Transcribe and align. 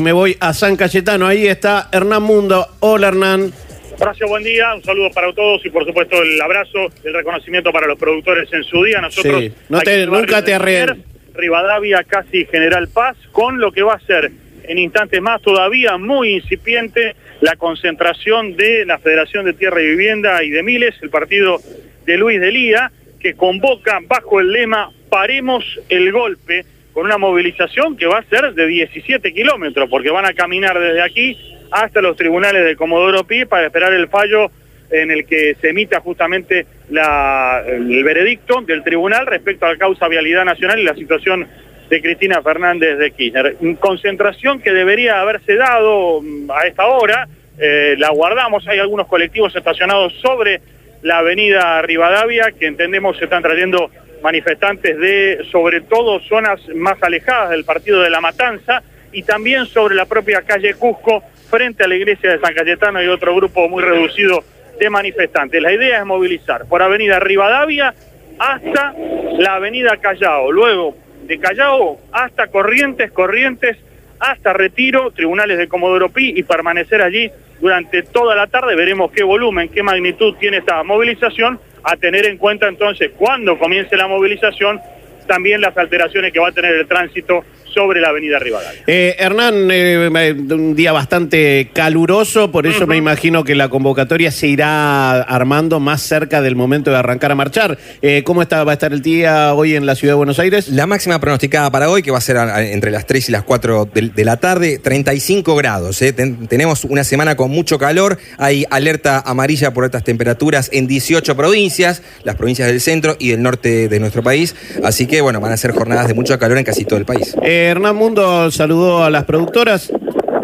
Me 0.00 0.12
voy 0.12 0.36
a 0.38 0.52
San 0.54 0.76
Cayetano, 0.76 1.26
ahí 1.26 1.48
está 1.48 1.88
Hernán 1.90 2.22
Mundo. 2.22 2.64
Hola 2.78 3.08
Hernán. 3.08 3.50
Horacio, 3.98 4.28
buen 4.28 4.44
día, 4.44 4.72
un 4.72 4.84
saludo 4.84 5.10
para 5.10 5.32
todos 5.32 5.66
y 5.66 5.70
por 5.70 5.84
supuesto 5.84 6.22
el 6.22 6.40
abrazo, 6.40 6.86
el 7.02 7.12
reconocimiento 7.12 7.72
para 7.72 7.88
los 7.88 7.98
productores 7.98 8.48
en 8.52 8.62
su 8.62 8.84
día. 8.84 9.00
Nosotros 9.00 9.40
Sí, 9.40 9.52
no 9.68 9.80
te- 9.80 10.06
nunca 10.06 10.44
te 10.44 10.52
de 10.52 10.56
arre- 10.56 10.86
Liniers, 10.86 10.98
Rivadavia, 11.34 12.04
casi 12.04 12.44
General 12.46 12.86
Paz, 12.86 13.16
con 13.32 13.58
lo 13.58 13.72
que 13.72 13.82
va 13.82 13.94
a 13.94 14.00
ser 14.06 14.30
en 14.68 14.78
instantes 14.78 15.20
más 15.20 15.42
todavía 15.42 15.96
muy 15.98 16.34
incipiente 16.34 17.16
la 17.40 17.56
concentración 17.56 18.54
de 18.56 18.86
la 18.86 19.00
Federación 19.00 19.46
de 19.46 19.54
Tierra 19.54 19.82
y 19.82 19.86
Vivienda 19.88 20.44
y 20.44 20.50
de 20.50 20.62
Miles, 20.62 20.94
el 21.02 21.10
partido 21.10 21.58
de 22.06 22.16
Luis 22.18 22.40
Delía, 22.40 22.92
que 23.18 23.34
convoca 23.34 23.98
bajo 24.06 24.38
el 24.38 24.52
lema 24.52 24.92
Paremos 25.10 25.64
el 25.88 26.12
golpe, 26.12 26.64
con 26.98 27.06
una 27.06 27.16
movilización 27.16 27.96
que 27.96 28.06
va 28.06 28.18
a 28.18 28.24
ser 28.24 28.54
de 28.54 28.66
17 28.66 29.32
kilómetros, 29.32 29.88
porque 29.88 30.10
van 30.10 30.24
a 30.24 30.32
caminar 30.32 30.76
desde 30.80 31.00
aquí 31.00 31.38
hasta 31.70 32.00
los 32.00 32.16
tribunales 32.16 32.64
de 32.64 32.74
Comodoro 32.74 33.22
Pi 33.22 33.44
para 33.44 33.66
esperar 33.66 33.92
el 33.92 34.08
fallo 34.08 34.50
en 34.90 35.12
el 35.12 35.24
que 35.24 35.54
se 35.60 35.68
emita 35.68 36.00
justamente 36.00 36.66
el 36.90 38.02
veredicto 38.02 38.62
del 38.62 38.82
tribunal 38.82 39.28
respecto 39.28 39.64
a 39.66 39.74
la 39.74 39.78
causa 39.78 40.08
Vialidad 40.08 40.44
Nacional 40.44 40.80
y 40.80 40.82
la 40.82 40.96
situación 40.96 41.46
de 41.88 42.02
Cristina 42.02 42.42
Fernández 42.42 42.98
de 42.98 43.12
Kirchner. 43.12 43.54
Concentración 43.78 44.60
que 44.60 44.72
debería 44.72 45.20
haberse 45.20 45.54
dado 45.54 46.20
mm, 46.20 46.50
a 46.50 46.66
esta 46.66 46.86
hora, 46.86 47.28
eh, 47.60 47.94
la 47.96 48.10
guardamos, 48.10 48.66
hay 48.66 48.80
algunos 48.80 49.06
colectivos 49.06 49.54
estacionados 49.54 50.14
sobre 50.14 50.60
la 51.02 51.18
avenida 51.18 51.80
Rivadavia 51.80 52.50
que 52.58 52.66
entendemos 52.66 53.16
se 53.18 53.24
están 53.26 53.44
trayendo 53.44 53.88
manifestantes 54.22 54.98
de 54.98 55.46
sobre 55.50 55.80
todo 55.82 56.20
zonas 56.20 56.60
más 56.74 57.02
alejadas 57.02 57.50
del 57.50 57.64
partido 57.64 58.02
de 58.02 58.10
La 58.10 58.20
Matanza 58.20 58.82
y 59.12 59.22
también 59.22 59.66
sobre 59.66 59.94
la 59.94 60.06
propia 60.06 60.42
calle 60.42 60.74
Cusco 60.74 61.22
frente 61.50 61.84
a 61.84 61.88
la 61.88 61.96
iglesia 61.96 62.32
de 62.32 62.40
San 62.40 62.54
Cayetano 62.54 63.02
y 63.02 63.08
otro 63.08 63.34
grupo 63.34 63.68
muy 63.68 63.82
reducido 63.82 64.44
de 64.78 64.90
manifestantes. 64.90 65.62
La 65.62 65.72
idea 65.72 66.00
es 66.00 66.06
movilizar 66.06 66.66
por 66.66 66.82
avenida 66.82 67.18
Rivadavia 67.18 67.94
hasta 68.38 68.94
la 69.38 69.54
avenida 69.54 69.96
Callao, 69.96 70.52
luego 70.52 70.96
de 71.24 71.38
Callao 71.38 71.98
hasta 72.12 72.48
Corrientes, 72.48 73.10
Corrientes 73.10 73.76
hasta 74.20 74.52
Retiro, 74.52 75.10
tribunales 75.10 75.58
de 75.58 75.68
Comodoro 75.68 76.08
Pi 76.08 76.32
y 76.36 76.42
permanecer 76.42 77.02
allí 77.02 77.30
durante 77.60 78.02
toda 78.02 78.34
la 78.34 78.46
tarde. 78.46 78.74
Veremos 78.74 79.10
qué 79.12 79.22
volumen, 79.22 79.68
qué 79.68 79.82
magnitud 79.82 80.34
tiene 80.38 80.58
esta 80.58 80.82
movilización, 80.82 81.60
a 81.92 81.96
tener 81.96 82.26
en 82.26 82.36
cuenta 82.36 82.68
entonces 82.68 83.12
cuando 83.16 83.58
comience 83.58 83.96
la 83.96 84.06
movilización, 84.06 84.80
también 85.26 85.60
las 85.60 85.76
alteraciones 85.76 86.32
que 86.32 86.40
va 86.40 86.48
a 86.48 86.52
tener 86.52 86.74
el 86.74 86.86
tránsito 86.86 87.44
sobre 87.74 88.00
la 88.00 88.08
avenida 88.08 88.38
Rivadavia. 88.38 88.82
Eh, 88.86 89.16
Hernán, 89.18 89.70
eh, 89.70 90.10
eh, 90.14 90.32
un 90.54 90.74
día 90.74 90.92
bastante 90.92 91.70
caluroso, 91.72 92.50
por 92.50 92.66
eso 92.66 92.86
me 92.86 92.96
imagino 92.96 93.44
que 93.44 93.54
la 93.54 93.68
convocatoria 93.68 94.30
se 94.30 94.46
irá 94.48 95.22
armando 95.22 95.80
más 95.80 96.02
cerca 96.02 96.40
del 96.42 96.56
momento 96.56 96.90
de 96.90 96.96
arrancar 96.96 97.30
a 97.30 97.34
marchar. 97.34 97.78
Eh, 98.02 98.22
¿Cómo 98.24 98.42
está, 98.42 98.64
va 98.64 98.72
a 98.72 98.74
estar 98.74 98.92
el 98.92 99.02
día 99.02 99.54
hoy 99.54 99.74
en 99.76 99.86
la 99.86 99.94
ciudad 99.94 100.12
de 100.12 100.16
Buenos 100.16 100.38
Aires? 100.38 100.68
La 100.68 100.86
máxima 100.86 101.20
pronosticada 101.20 101.70
para 101.70 101.90
hoy, 101.90 102.02
que 102.02 102.10
va 102.10 102.18
a 102.18 102.22
ser 102.22 102.36
a- 102.36 102.56
a- 102.56 102.62
entre 102.64 102.90
las 102.90 103.06
3 103.06 103.28
y 103.28 103.32
las 103.32 103.42
4 103.44 103.84
de, 103.92 104.08
de 104.14 104.24
la 104.24 104.38
tarde, 104.38 104.78
35 104.78 105.54
grados. 105.56 106.00
¿eh? 106.02 106.12
Ten- 106.12 106.46
tenemos 106.48 106.84
una 106.84 107.04
semana 107.04 107.36
con 107.36 107.50
mucho 107.50 107.78
calor, 107.78 108.18
hay 108.38 108.64
alerta 108.70 109.22
amarilla 109.24 109.72
por 109.72 109.84
estas 109.84 110.04
temperaturas 110.04 110.70
en 110.72 110.86
18 110.86 111.36
provincias, 111.36 112.02
las 112.24 112.36
provincias 112.36 112.68
del 112.68 112.80
centro 112.80 113.16
y 113.18 113.30
del 113.30 113.42
norte 113.42 113.88
de 113.88 114.00
nuestro 114.00 114.22
país. 114.22 114.54
Así 114.84 115.06
que, 115.06 115.20
bueno, 115.20 115.40
van 115.40 115.52
a 115.52 115.56
ser 115.56 115.72
jornadas 115.72 116.08
de 116.08 116.14
mucho 116.14 116.38
calor 116.38 116.58
en 116.58 116.64
casi 116.64 116.84
todo 116.84 116.98
el 116.98 117.04
país. 117.04 117.34
Hernán 117.66 117.96
Mundo 117.96 118.50
saludó 118.50 119.04
a 119.04 119.10
las 119.10 119.24
productoras 119.24 119.92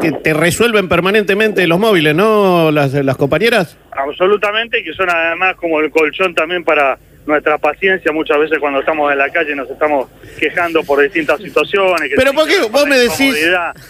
que 0.00 0.12
te 0.12 0.34
resuelven 0.34 0.88
permanentemente 0.88 1.66
los 1.66 1.78
móviles, 1.78 2.14
¿no? 2.14 2.70
Las, 2.70 2.92
las 2.92 3.16
compañeras. 3.16 3.78
Absolutamente, 3.92 4.82
que 4.82 4.92
son 4.92 5.08
además 5.10 5.56
como 5.56 5.80
el 5.80 5.90
colchón 5.90 6.34
también 6.34 6.64
para 6.64 6.98
nuestra 7.26 7.58
paciencia. 7.58 8.12
Muchas 8.12 8.38
veces 8.38 8.58
cuando 8.58 8.80
estamos 8.80 9.10
en 9.12 9.18
la 9.18 9.28
calle 9.30 9.54
nos 9.54 9.68
estamos 9.68 10.08
quejando 10.38 10.82
por 10.84 11.02
distintas 11.02 11.40
situaciones. 11.40 12.08
que 12.08 12.16
Pero 12.16 12.32
¿por 12.32 12.46
qué 12.48 12.60
vos 12.70 12.86
me 12.86 12.96
decís, 12.96 13.36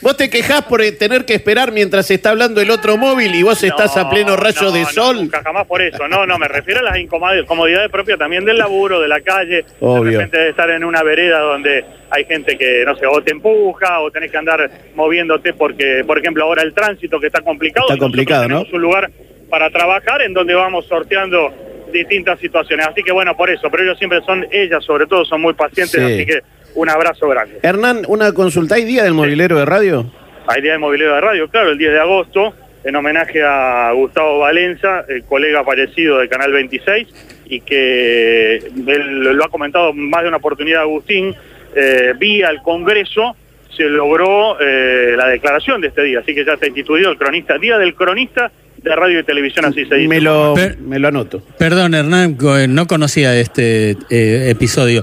vos 0.00 0.16
te 0.16 0.30
quejás 0.30 0.62
por 0.62 0.80
tener 0.98 1.24
que 1.24 1.34
esperar 1.34 1.72
mientras 1.72 2.10
está 2.10 2.30
hablando 2.30 2.60
el 2.60 2.70
otro 2.70 2.96
móvil 2.96 3.34
y 3.34 3.42
vos 3.42 3.62
estás 3.62 3.96
a 3.96 4.04
No, 4.04 4.10
pleno 4.10 4.36
rayo 4.36 4.62
no, 4.62 4.72
de 4.72 4.80
no, 4.82 4.88
sol? 4.88 5.16
nunca, 5.16 5.42
jamás 5.42 5.66
por 5.66 5.82
eso. 5.82 6.08
No, 6.08 6.26
no, 6.26 6.38
me 6.38 6.48
refiero 6.48 6.80
a 6.80 6.82
las 6.82 6.98
incomodidades 6.98 7.46
comodidades 7.46 7.90
propias 7.90 8.18
también 8.18 8.44
del 8.44 8.58
laburo, 8.58 9.00
de 9.00 9.08
la 9.08 9.20
calle. 9.20 9.64
Obvio. 9.80 10.04
De 10.04 10.10
repente 10.18 10.38
de 10.38 10.50
estar 10.50 10.70
en 10.70 10.84
una 10.84 11.02
vereda 11.02 11.40
donde 11.40 11.84
hay 12.10 12.24
gente 12.24 12.56
que, 12.56 12.84
no 12.84 12.96
sé, 12.96 13.06
o 13.06 13.22
te 13.22 13.32
empuja 13.32 14.00
o 14.00 14.10
tenés 14.10 14.30
que 14.30 14.36
andar 14.36 14.70
moviéndote 14.94 15.52
porque, 15.54 16.02
por 16.06 16.18
ejemplo, 16.18 16.44
ahora 16.44 16.62
el 16.62 16.72
tránsito 16.72 17.20
que 17.20 17.26
está 17.26 17.40
complicado. 17.40 17.86
Está 17.88 17.98
complicado, 17.98 18.42
¿no? 18.42 18.48
tenemos 18.60 18.72
un 18.72 18.80
lugar 18.82 19.10
para 19.50 19.70
trabajar 19.70 20.22
en 20.22 20.32
donde 20.32 20.54
vamos 20.54 20.86
sorteando 20.86 21.52
distintas 21.96 22.38
situaciones. 22.38 22.86
Así 22.86 23.02
que 23.02 23.12
bueno, 23.12 23.36
por 23.36 23.50
eso. 23.50 23.68
Pero 23.70 23.82
ellos 23.82 23.98
siempre 23.98 24.20
son, 24.22 24.46
ellas 24.50 24.84
sobre 24.84 25.06
todo, 25.06 25.24
son 25.24 25.40
muy 25.40 25.54
pacientes. 25.54 26.00
Sí. 26.00 26.00
Así 26.00 26.26
que 26.26 26.40
un 26.74 26.88
abrazo 26.88 27.28
grande. 27.28 27.58
Hernán, 27.62 28.02
una 28.08 28.32
consulta. 28.32 28.76
¿Hay 28.76 28.84
día 28.84 29.04
del 29.04 29.14
movilero 29.14 29.58
de 29.58 29.64
radio? 29.64 30.10
Hay 30.48 30.62
Día 30.62 30.72
de 30.72 30.78
Movilidad 30.78 31.14
de 31.16 31.20
Radio, 31.20 31.48
claro, 31.48 31.70
el 31.70 31.78
10 31.78 31.92
de 31.92 31.98
agosto, 31.98 32.54
en 32.84 32.94
homenaje 32.94 33.42
a 33.42 33.90
Gustavo 33.92 34.38
Valenza, 34.38 35.04
el 35.08 35.24
colega 35.24 35.64
fallecido 35.64 36.18
de 36.18 36.28
Canal 36.28 36.52
26, 36.52 37.08
y 37.46 37.60
que 37.60 38.56
él 38.56 39.36
lo 39.36 39.44
ha 39.44 39.48
comentado 39.48 39.92
más 39.92 40.22
de 40.22 40.28
una 40.28 40.36
oportunidad 40.36 40.82
Agustín, 40.82 41.34
eh, 41.74 42.14
vía 42.16 42.48
el 42.50 42.62
Congreso 42.62 43.34
se 43.76 43.84
logró 43.84 44.58
eh, 44.60 45.14
la 45.16 45.26
declaración 45.28 45.80
de 45.80 45.88
este 45.88 46.02
día, 46.02 46.20
así 46.20 46.32
que 46.32 46.44
ya 46.44 46.52
está 46.52 46.66
instituido 46.66 47.10
el 47.10 47.18
cronista, 47.18 47.58
Día 47.58 47.76
del 47.76 47.94
Cronista 47.94 48.52
de 48.88 48.96
Radio 48.96 49.20
y 49.20 49.24
Televisión, 49.24 49.64
así 49.64 49.84
se 49.84 49.94
dice. 49.96 50.08
Me 50.08 50.20
lo, 50.20 50.54
Per- 50.54 50.78
me 50.78 50.98
lo 50.98 51.08
anoto. 51.08 51.42
Perdón, 51.58 51.94
Hernán, 51.94 52.36
no 52.68 52.86
conocía 52.86 53.36
este 53.38 53.90
eh, 54.10 54.48
episodio. 54.50 55.02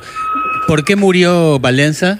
¿Por 0.67 0.85
qué 0.85 0.95
murió 0.95 1.59
Valenza? 1.59 2.19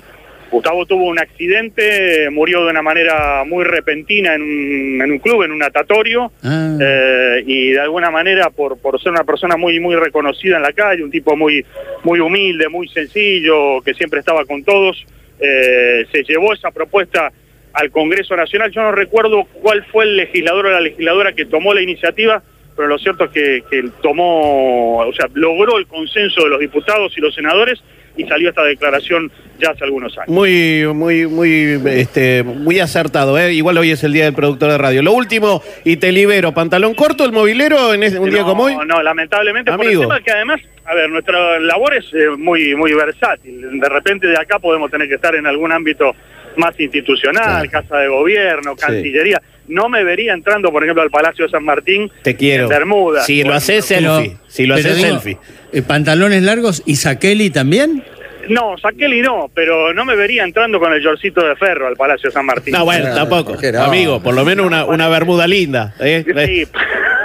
Gustavo 0.52 0.86
tuvo 0.86 1.06
un 1.06 1.18
accidente, 1.18 2.30
murió 2.32 2.64
de 2.66 2.70
una 2.72 2.84
manera 2.84 3.44
muy 3.44 3.64
repentina 3.64 4.36
en 4.36 4.42
un, 4.44 5.02
en 5.02 5.12
un 5.12 5.18
club, 5.20 5.42
en 5.44 5.52
un 5.52 5.58
natatorio, 5.58 6.32
Ah. 6.44 6.78
eh, 6.80 7.44
y 7.48 7.72
de 7.72 7.80
alguna 7.80 8.12
manera 8.12 8.50
por, 8.52 8.78
por 8.78 9.02
ser 9.02 9.12
una 9.14 9.24
persona 9.24 9.58
muy 9.58 9.80
muy 9.80 9.96
reconocida 9.96 10.58
en 10.58 10.62
la 10.64 10.72
calle, 10.74 11.04
un 11.04 11.10
tipo 11.10 11.36
muy 11.36 11.66
muy 12.04 12.20
humilde, 12.20 12.70
muy 12.70 12.88
sencillo, 12.90 13.82
que 13.84 13.96
siempre 13.96 14.20
estaba 14.20 14.46
con 14.46 14.64
todos, 14.64 15.04
eh, 15.40 16.06
se 16.12 16.24
llevó 16.24 16.54
esa 16.54 16.70
propuesta 16.70 17.32
al 17.74 17.92
Congreso 17.92 18.36
Nacional. 18.36 18.72
Yo 18.72 18.82
no 18.82 18.92
recuerdo 18.92 19.46
cuál 19.62 19.84
fue 19.86 20.06
el 20.06 20.18
legislador 20.18 20.68
o 20.68 20.72
la 20.72 20.82
legisladora 20.82 21.34
que 21.34 21.46
tomó 21.46 21.74
la 21.74 21.82
iniciativa, 21.82 22.42
pero 22.76 22.88
lo 22.88 22.98
cierto 22.98 23.26
es 23.26 23.32
que, 23.32 23.64
que 23.70 23.84
tomó, 24.02 24.98
o 25.00 25.14
sea, 25.14 25.28
logró 25.34 25.78
el 25.78 25.88
consenso 25.88 26.44
de 26.44 26.50
los 26.50 26.60
diputados 26.60 27.14
y 27.18 27.22
los 27.22 27.34
senadores 27.36 27.82
y 28.16 28.26
salió 28.26 28.50
esta 28.50 28.64
declaración 28.64 29.32
ya 29.60 29.72
hace 29.72 29.84
algunos 29.86 30.16
años. 30.20 30.30
Muy, 30.30 30.86
muy, 30.94 31.26
muy, 31.26 31.80
este, 31.88 32.44
muy 32.44 32.80
acertado, 32.80 33.40
¿eh? 33.40 33.54
Igual 33.54 33.78
hoy 33.80 33.90
es 33.92 34.04
el 34.04 34.14
día 34.14 34.26
del 34.26 34.36
productor 34.36 34.70
de 34.72 34.78
radio. 34.78 35.02
Lo 35.02 35.14
último, 35.14 35.64
y 35.84 35.98
te 35.98 36.12
libero, 36.12 36.52
pantalón 36.52 36.94
corto 36.94 37.26
el 37.26 37.32
movilero 37.32 37.92
en 37.94 38.04
ese- 38.04 38.20
un 38.20 38.30
día 38.30 38.42
no, 38.42 38.48
como 38.48 38.64
hoy. 38.66 38.76
No, 38.86 39.02
lamentablemente, 39.02 39.72
por 39.72 39.82
el 39.82 39.88
Amigo. 39.88 40.02
tema 40.04 40.22
que 40.22 40.30
además, 40.32 40.62
a 40.86 40.94
ver, 40.94 41.10
nuestra 41.10 41.60
labor 41.60 41.96
es 41.96 42.06
eh, 42.14 42.30
muy, 42.38 42.76
muy 42.76 42.94
versátil. 42.94 43.80
De 43.80 43.90
repente 43.90 44.28
de 44.28 44.38
acá 44.40 44.60
podemos 44.60 44.92
tener 44.92 45.08
que 45.08 45.16
estar 45.16 45.34
en 45.34 45.48
algún 45.48 45.72
ámbito 45.72 46.16
más 46.58 46.80
institucional, 46.80 47.70
casa 47.70 47.98
de 47.98 48.08
gobierno, 48.08 48.76
cancillería. 48.76 49.42
No 49.68 49.88
me 49.90 50.04
vería 50.04 50.34
entrando, 50.34 50.72
por 50.72 50.84
ejemplo, 50.84 51.02
al 51.04 51.10
Palacio 51.10 51.46
de 51.46 51.52
San 51.52 51.64
Martín 51.64 52.12
Te 52.22 52.36
quiero. 52.36 52.64
en 52.64 52.70
Bermuda. 52.70 53.24
Si 53.24 53.44
lo 53.44 53.54
haces 53.54 53.86
Pero- 53.88 54.18
selfie. 54.18 54.38
Si 54.48 54.66
lo 54.66 54.76
haces 54.76 54.98
selfie. 55.00 55.38
eh, 55.72 55.82
¿Pantalones 55.82 56.44
largos 56.44 56.84
y 56.86 56.98
Saqueli 56.98 57.50
también? 57.50 58.04
No, 58.50 58.78
Saqueli 58.78 59.22
no, 59.22 59.50
pero 59.56 59.94
no 59.94 60.04
me 60.04 60.18
vería 60.18 60.44
entrando 60.44 60.78
con 60.78 60.92
el 60.92 61.02
yorcito 61.02 61.48
de 61.48 61.56
ferro 61.56 61.88
al 61.88 61.96
Palacio 61.96 62.30
de 62.30 62.34
San 62.34 62.46
Martín. 62.46 62.74
No, 62.74 62.84
bueno, 62.84 63.06
Ah, 63.12 63.16
tampoco. 63.16 63.56
no. 63.72 63.82
Amigo, 63.84 64.22
por 64.22 64.34
lo 64.34 64.44
menos 64.44 64.66
una, 64.66 64.84
una 64.84 65.08
bermuda 65.08 65.48
linda. 65.48 65.96
¿eh? 66.02 66.26
Sí. 66.46 66.68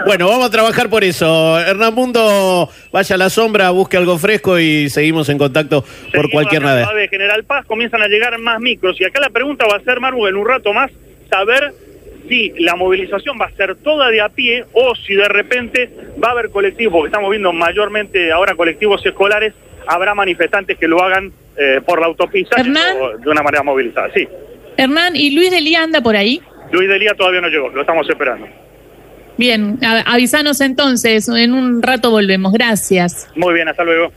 Bueno, 0.06 0.28
vamos 0.28 0.46
a 0.46 0.50
trabajar 0.50 0.88
por 0.88 1.04
eso. 1.04 1.58
Hernán 1.58 1.94
Mundo, 1.94 2.68
vaya 2.92 3.14
a 3.14 3.18
la 3.18 3.30
sombra, 3.30 3.70
busque 3.70 3.96
algo 3.96 4.18
fresco 4.18 4.58
y 4.58 4.88
seguimos 4.90 5.28
en 5.28 5.38
contacto 5.38 5.84
por 6.14 6.30
cualquier 6.30 6.62
de 6.62 7.08
General 7.08 7.44
Paz 7.44 7.66
comienzan 7.66 8.02
a 8.02 8.08
llegar 8.08 8.36
más 8.38 8.60
micros 8.60 9.00
y 9.00 9.04
acá 9.04 9.20
la 9.20 9.30
pregunta 9.30 9.66
va 9.66 9.76
a 9.76 9.80
ser, 9.80 10.00
Maru, 10.00 10.26
en 10.26 10.36
un 10.36 10.46
rato 10.46 10.72
más, 10.72 10.90
saber 11.30 11.72
si 12.28 12.52
la 12.58 12.76
movilización 12.76 13.38
va 13.40 13.46
a 13.46 13.50
ser 13.52 13.76
toda 13.76 14.10
de 14.10 14.20
a 14.20 14.28
pie 14.28 14.64
o 14.72 14.94
si 14.94 15.14
de 15.14 15.28
repente 15.28 15.90
va 16.22 16.28
a 16.28 16.32
haber 16.32 16.50
colectivos, 16.50 16.92
porque 16.92 17.08
estamos 17.08 17.30
viendo 17.30 17.52
mayormente 17.52 18.30
ahora 18.32 18.54
colectivos 18.54 19.04
escolares, 19.04 19.54
habrá 19.86 20.14
manifestantes 20.14 20.76
que 20.78 20.86
lo 20.86 21.02
hagan 21.02 21.32
eh, 21.56 21.80
por 21.84 22.00
la 22.00 22.06
autopista 22.06 22.60
Hernán. 22.60 22.96
o 23.00 23.18
de 23.18 23.30
una 23.30 23.42
manera 23.42 23.62
movilizada. 23.62 24.10
Sí, 24.14 24.28
Hernán, 24.76 25.16
¿y 25.16 25.34
Luis 25.34 25.50
Delía 25.50 25.82
anda 25.82 26.00
por 26.00 26.16
ahí? 26.16 26.40
Luis 26.70 26.88
Delía 26.88 27.14
todavía 27.14 27.40
no 27.40 27.48
llegó, 27.48 27.68
lo 27.70 27.80
estamos 27.80 28.08
esperando. 28.08 28.46
Bien, 29.38 29.79
a- 29.82 30.00
avisanos 30.12 30.61
entonces, 30.61 31.29
en 31.29 31.55
un 31.55 31.81
rato 31.81 32.11
volvemos. 32.11 32.52
Gracias. 32.52 33.29
Muy 33.37 33.55
bien, 33.55 33.69
hasta 33.69 33.85
luego. 33.85 34.12